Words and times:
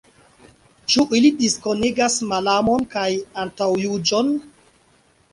Ĉu 0.93 1.03
ili 1.17 1.29
diskonigas 1.41 2.15
malamon 2.31 2.85
kaj 2.93 3.03
antaŭjuĝon? 3.43 4.33